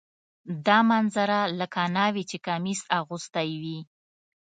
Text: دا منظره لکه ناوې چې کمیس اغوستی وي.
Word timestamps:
دا 0.65 0.77
منظره 0.91 1.39
لکه 1.59 1.81
ناوې 1.95 2.23
چې 2.29 2.37
کمیس 2.47 2.81
اغوستی 2.99 3.49
وي. 3.61 3.79